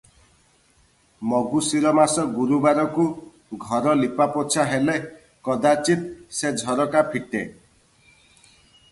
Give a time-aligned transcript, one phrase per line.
[1.31, 3.05] ମଗୁଶିର ମାସ ଗୁରୁବାରକୁ
[3.65, 4.95] ଘର ଲିପାପୋଛା ହେଲେ
[5.49, 7.43] କଦାଚିତ୍ ସେ ଝରକା ଫିଟେ।